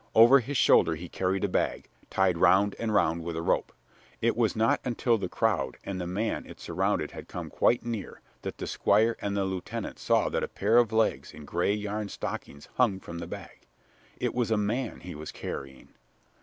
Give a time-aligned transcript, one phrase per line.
[0.15, 3.71] Over his shoulder he carried a bag, tied round and round with a rope.
[4.19, 8.19] It was not until the crowd and the man it surrounded had come quite near
[8.41, 12.09] that the Squire and the lieutenant saw that a pair of legs in gray yarn
[12.09, 13.67] stockings hung from the bag.
[14.17, 15.89] It was a man he was carrying.